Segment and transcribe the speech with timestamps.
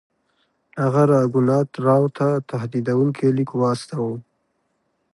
[0.81, 4.17] هغه راګونات راو ته تهدیدونکی لیک واستاوه.